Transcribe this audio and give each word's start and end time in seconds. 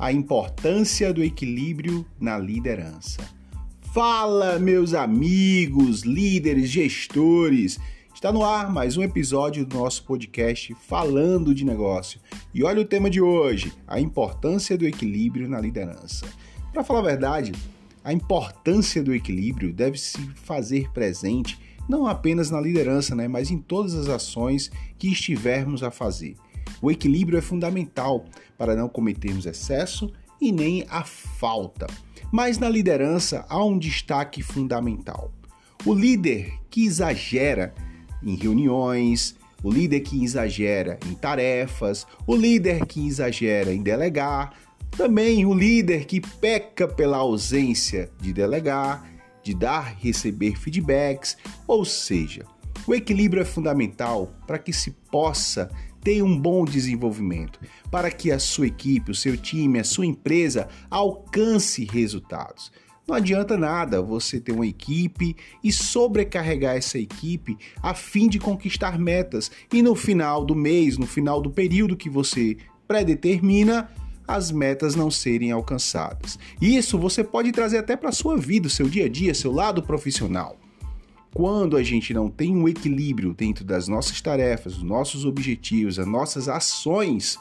a 0.00 0.10
importância 0.10 1.12
do 1.12 1.22
equilíbrio 1.22 2.06
na 2.18 2.38
liderança. 2.38 3.20
Fala, 3.92 4.58
meus 4.58 4.94
amigos, 4.94 6.04
líderes, 6.04 6.70
gestores! 6.70 7.78
Está 8.14 8.32
no 8.32 8.42
ar 8.42 8.72
mais 8.72 8.96
um 8.96 9.02
episódio 9.02 9.66
do 9.66 9.76
nosso 9.76 10.04
podcast 10.04 10.74
Falando 10.88 11.54
de 11.54 11.66
Negócio. 11.66 12.18
E 12.54 12.64
olha 12.64 12.80
o 12.80 12.84
tema 12.86 13.10
de 13.10 13.20
hoje: 13.20 13.74
a 13.86 14.00
importância 14.00 14.78
do 14.78 14.86
equilíbrio 14.86 15.46
na 15.46 15.60
liderança. 15.60 16.24
Para 16.72 16.82
falar 16.82 17.00
a 17.00 17.02
verdade, 17.02 17.52
a 18.02 18.10
importância 18.10 19.02
do 19.02 19.14
equilíbrio 19.14 19.70
deve 19.70 19.98
se 19.98 20.18
fazer 20.34 20.90
presente 20.92 21.60
não 21.86 22.06
apenas 22.06 22.50
na 22.50 22.60
liderança, 22.60 23.14
né, 23.14 23.28
mas 23.28 23.50
em 23.50 23.58
todas 23.58 23.94
as 23.94 24.08
ações 24.08 24.70
que 24.98 25.08
estivermos 25.08 25.82
a 25.82 25.90
fazer. 25.90 26.36
O 26.80 26.90
equilíbrio 26.90 27.38
é 27.38 27.42
fundamental 27.42 28.24
para 28.56 28.74
não 28.74 28.88
cometermos 28.88 29.46
excesso 29.46 30.10
e 30.40 30.52
nem 30.52 30.84
a 30.88 31.04
falta. 31.04 31.86
Mas 32.32 32.58
na 32.58 32.68
liderança 32.68 33.44
há 33.48 33.64
um 33.64 33.78
destaque 33.78 34.42
fundamental. 34.42 35.32
O 35.84 35.94
líder 35.94 36.52
que 36.70 36.84
exagera 36.84 37.74
em 38.22 38.34
reuniões, 38.34 39.34
o 39.62 39.70
líder 39.70 40.00
que 40.00 40.22
exagera 40.22 40.98
em 41.06 41.14
tarefas, 41.14 42.06
o 42.26 42.34
líder 42.34 42.86
que 42.86 43.06
exagera 43.06 43.72
em 43.72 43.82
delegar, 43.82 44.54
também 44.90 45.46
o 45.46 45.54
líder 45.54 46.04
que 46.04 46.20
peca 46.20 46.86
pela 46.86 47.18
ausência 47.18 48.10
de 48.20 48.32
delegar, 48.32 49.08
de 49.42 49.54
dar 49.54 49.96
e 50.00 50.06
receber 50.06 50.56
feedbacks, 50.58 51.36
ou 51.66 51.84
seja, 51.84 52.44
o 52.86 52.94
equilíbrio 52.94 53.42
é 53.42 53.44
fundamental 53.44 54.34
para 54.46 54.58
que 54.58 54.72
se 54.72 54.90
possa 55.10 55.70
ter 56.02 56.22
um 56.22 56.38
bom 56.38 56.64
desenvolvimento, 56.64 57.60
para 57.90 58.10
que 58.10 58.30
a 58.30 58.38
sua 58.38 58.66
equipe, 58.66 59.10
o 59.10 59.14
seu 59.14 59.36
time, 59.36 59.78
a 59.78 59.84
sua 59.84 60.06
empresa 60.06 60.68
alcance 60.90 61.84
resultados. 61.84 62.72
Não 63.06 63.16
adianta 63.16 63.56
nada 63.56 64.00
você 64.00 64.38
ter 64.38 64.52
uma 64.52 64.66
equipe 64.66 65.36
e 65.64 65.72
sobrecarregar 65.72 66.76
essa 66.76 66.98
equipe 66.98 67.58
a 67.82 67.92
fim 67.92 68.28
de 68.28 68.38
conquistar 68.38 68.98
metas 68.98 69.50
e 69.72 69.82
no 69.82 69.96
final 69.96 70.44
do 70.44 70.54
mês, 70.54 70.96
no 70.96 71.06
final 71.06 71.40
do 71.40 71.50
período 71.50 71.96
que 71.96 72.08
você 72.08 72.56
predetermina, 72.86 73.90
as 74.28 74.52
metas 74.52 74.94
não 74.94 75.10
serem 75.10 75.50
alcançadas. 75.50 76.38
Isso 76.60 76.96
você 76.96 77.24
pode 77.24 77.50
trazer 77.50 77.78
até 77.78 77.96
para 77.96 78.10
a 78.10 78.12
sua 78.12 78.36
vida, 78.36 78.68
seu 78.68 78.88
dia 78.88 79.06
a 79.06 79.08
dia, 79.08 79.34
seu 79.34 79.50
lado 79.50 79.82
profissional. 79.82 80.56
Quando 81.32 81.76
a 81.76 81.82
gente 81.82 82.12
não 82.12 82.28
tem 82.28 82.56
um 82.56 82.68
equilíbrio 82.68 83.32
dentro 83.32 83.64
das 83.64 83.86
nossas 83.86 84.20
tarefas, 84.20 84.74
dos 84.74 84.82
nossos 84.82 85.24
objetivos, 85.24 85.98
as 85.98 86.06
nossas 86.06 86.48
ações, 86.48 87.38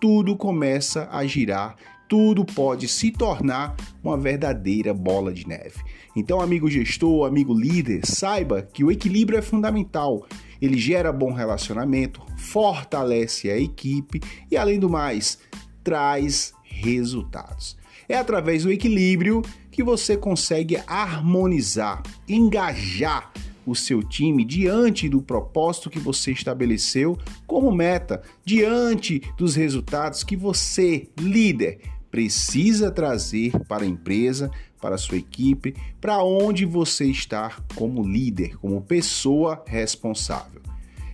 tudo 0.00 0.34
começa 0.34 1.08
a 1.12 1.26
girar, 1.26 1.76
tudo 2.08 2.44
pode 2.44 2.88
se 2.88 3.10
tornar 3.10 3.76
uma 4.02 4.16
verdadeira 4.16 4.94
bola 4.94 5.32
de 5.32 5.46
neve. 5.46 5.76
Então, 6.16 6.40
amigo 6.40 6.68
gestor, 6.68 7.26
amigo 7.26 7.54
líder, 7.54 8.04
saiba 8.04 8.62
que 8.62 8.82
o 8.82 8.90
equilíbrio 8.90 9.38
é 9.38 9.42
fundamental. 9.42 10.26
Ele 10.60 10.76
gera 10.76 11.12
bom 11.12 11.32
relacionamento, 11.32 12.20
fortalece 12.36 13.50
a 13.50 13.58
equipe 13.58 14.20
e, 14.50 14.56
além 14.56 14.80
do 14.80 14.90
mais, 14.90 15.38
traz 15.84 16.52
resultados. 16.70 17.76
É 18.08 18.16
através 18.16 18.64
do 18.64 18.72
equilíbrio 18.72 19.42
que 19.70 19.82
você 19.82 20.16
consegue 20.16 20.76
harmonizar, 20.86 22.02
engajar 22.28 23.32
o 23.66 23.74
seu 23.74 24.02
time 24.02 24.44
diante 24.44 25.08
do 25.08 25.22
propósito 25.22 25.90
que 25.90 25.98
você 25.98 26.32
estabeleceu 26.32 27.18
como 27.46 27.70
meta, 27.70 28.22
diante 28.44 29.22
dos 29.36 29.54
resultados 29.54 30.24
que 30.24 30.36
você, 30.36 31.08
líder, 31.18 31.80
precisa 32.10 32.90
trazer 32.90 33.52
para 33.68 33.84
a 33.84 33.86
empresa, 33.86 34.50
para 34.80 34.96
a 34.96 34.98
sua 34.98 35.18
equipe, 35.18 35.74
para 36.00 36.22
onde 36.24 36.64
você 36.64 37.04
está 37.04 37.56
como 37.74 38.02
líder, 38.02 38.56
como 38.58 38.80
pessoa 38.80 39.62
responsável. 39.66 40.60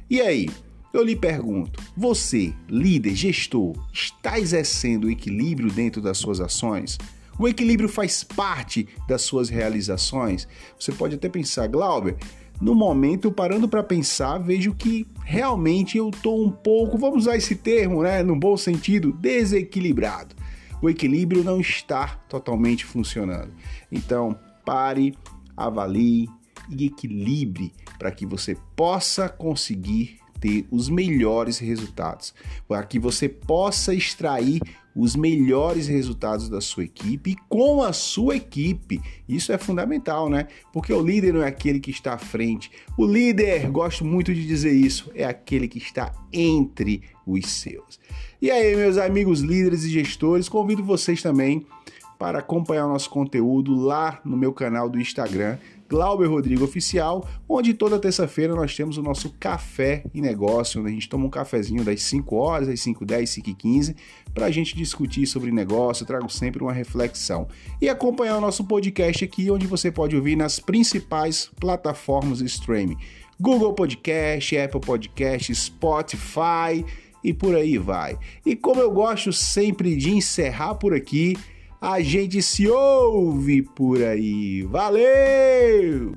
E 0.09 0.20
aí, 0.20 0.48
eu 0.96 1.04
lhe 1.04 1.16
pergunto: 1.16 1.82
você, 1.96 2.52
líder, 2.68 3.14
gestor, 3.14 3.74
está 3.92 4.38
exercendo 4.38 5.04
o 5.04 5.10
equilíbrio 5.10 5.70
dentro 5.70 6.00
das 6.00 6.18
suas 6.18 6.40
ações? 6.40 6.98
O 7.38 7.46
equilíbrio 7.46 7.88
faz 7.88 8.24
parte 8.24 8.88
das 9.06 9.22
suas 9.22 9.48
realizações? 9.48 10.48
Você 10.78 10.90
pode 10.90 11.16
até 11.16 11.28
pensar, 11.28 11.66
Glauber, 11.66 12.16
no 12.60 12.74
momento, 12.74 13.30
parando 13.30 13.68
para 13.68 13.82
pensar, 13.82 14.38
vejo 14.38 14.74
que 14.74 15.06
realmente 15.22 15.98
eu 15.98 16.08
estou 16.08 16.42
um 16.42 16.50
pouco, 16.50 16.96
vamos 16.96 17.24
usar 17.24 17.36
esse 17.36 17.54
termo, 17.54 18.02
né, 18.02 18.22
no 18.22 18.34
bom 18.34 18.56
sentido, 18.56 19.12
desequilibrado. 19.12 20.34
O 20.80 20.88
equilíbrio 20.88 21.44
não 21.44 21.60
está 21.60 22.08
totalmente 22.28 22.84
funcionando. 22.84 23.52
Então, 23.92 24.38
pare, 24.64 25.14
avalie 25.54 26.28
e 26.70 26.86
equilibre 26.86 27.72
para 27.98 28.10
que 28.10 28.24
você 28.24 28.56
possa 28.74 29.28
conseguir 29.28 30.18
ter 30.46 30.64
os 30.70 30.88
melhores 30.88 31.58
resultados, 31.58 32.32
para 32.68 32.84
que 32.84 33.00
você 33.00 33.28
possa 33.28 33.92
extrair 33.92 34.60
os 34.94 35.16
melhores 35.16 35.88
resultados 35.88 36.48
da 36.48 36.60
sua 36.60 36.84
equipe 36.84 37.32
e 37.32 37.36
com 37.48 37.82
a 37.82 37.92
sua 37.92 38.36
equipe. 38.36 39.02
Isso 39.28 39.52
é 39.52 39.58
fundamental, 39.58 40.30
né? 40.30 40.46
Porque 40.72 40.92
o 40.92 41.02
líder 41.02 41.34
não 41.34 41.42
é 41.42 41.48
aquele 41.48 41.80
que 41.80 41.90
está 41.90 42.14
à 42.14 42.18
frente. 42.18 42.70
O 42.96 43.04
líder, 43.04 43.68
gosto 43.70 44.04
muito 44.04 44.32
de 44.32 44.46
dizer 44.46 44.72
isso, 44.72 45.10
é 45.14 45.24
aquele 45.24 45.68
que 45.68 45.78
está 45.78 46.14
entre 46.32 47.02
os 47.26 47.46
seus. 47.50 47.98
E 48.40 48.50
aí, 48.50 48.74
meus 48.76 48.96
amigos 48.96 49.40
líderes 49.40 49.84
e 49.84 49.90
gestores, 49.90 50.48
convido 50.48 50.82
vocês 50.82 51.20
também 51.20 51.66
para 52.19 52.38
acompanhar 52.38 52.87
o 52.87 52.93
nosso 52.93 53.10
conteúdo 53.10 53.75
lá 53.75 54.21
no 54.25 54.37
meu 54.37 54.53
canal 54.53 54.88
do 54.88 55.00
Instagram 55.00 55.59
Glauber 55.88 56.27
Rodrigo 56.27 56.65
Oficial, 56.65 57.28
onde 57.49 57.72
toda 57.72 57.99
terça-feira 57.99 58.54
nós 58.54 58.75
temos 58.75 58.99
o 58.99 59.03
nosso 59.03 59.31
café 59.38 60.04
e 60.12 60.21
negócio, 60.21 60.81
onde 60.81 60.91
a 60.91 60.93
gente 60.93 61.09
toma 61.09 61.27
um 61.27 61.31
cafezinho 61.31 61.84
das 61.84 62.03
5 62.03 62.34
horas, 62.34 62.69
às 62.69 62.81
5 62.81 63.04
10 63.04 63.31
5 63.31 63.54
15 63.54 63.97
para 64.34 64.47
a 64.47 64.50
gente 64.50 64.77
discutir 64.77 65.27
sobre 65.27 65.50
negócio, 65.50 66.03
eu 66.03 66.06
trago 66.06 66.28
sempre 66.28 66.62
uma 66.62 66.72
reflexão. 66.72 67.49
E 67.81 67.88
acompanhar 67.88 68.37
o 68.37 68.41
nosso 68.41 68.65
podcast 68.65 69.25
aqui, 69.25 69.50
onde 69.50 69.66
você 69.66 69.91
pode 69.91 70.15
ouvir 70.15 70.37
nas 70.37 70.59
principais 70.59 71.50
plataformas 71.59 72.38
de 72.38 72.47
streaming. 72.47 72.98
Google 73.41 73.72
Podcast, 73.72 74.56
Apple 74.59 74.81
Podcast, 74.81 75.54
Spotify 75.54 76.84
e 77.25 77.33
por 77.33 77.54
aí 77.54 77.78
vai. 77.78 78.19
E 78.44 78.54
como 78.54 78.81
eu 78.81 78.91
gosto 78.91 79.33
sempre 79.33 79.97
de 79.97 80.10
encerrar 80.10 80.75
por 80.75 80.93
aqui, 80.93 81.34
a 81.81 82.00
gente 82.00 82.42
se 82.42 82.69
ouve 82.69 83.62
por 83.62 84.03
aí. 84.03 84.62
Valeu! 84.62 86.14